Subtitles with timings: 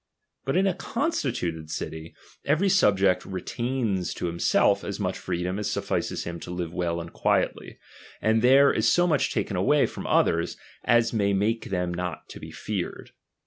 [0.45, 5.69] But in a constituted city, every subject retains to him self as much freedom as
[5.69, 7.77] suffices him to live well aud quietly;
[8.19, 12.39] and there is so much taken away from others, as may make them not to
[12.39, 13.11] be feared.